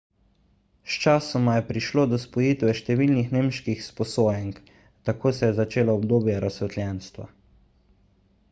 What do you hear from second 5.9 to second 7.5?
obdobje razsvetljenstva